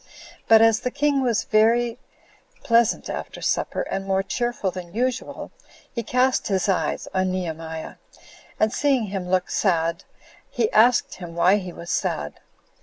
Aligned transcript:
But 0.47 0.63
as 0.63 0.79
the 0.79 0.89
king 0.89 1.21
was 1.21 1.43
very 1.43 1.99
pleasant 2.63 3.07
after 3.07 3.39
supper, 3.39 3.83
and 3.83 4.03
more 4.07 4.23
cheerful 4.23 4.71
than 4.71 4.95
usual, 4.95 5.51
he 5.93 6.01
cast 6.01 6.47
his 6.47 6.67
eyes 6.67 7.07
on 7.13 7.31
Nehemiah, 7.31 7.97
and 8.59 8.73
seeing 8.73 9.03
him 9.03 9.29
look 9.29 9.51
sad, 9.51 10.03
he 10.49 10.71
asked 10.71 11.13
him 11.17 11.35
why 11.35 11.57
he 11.57 11.71
was 11.71 11.91
sad. 11.91 12.39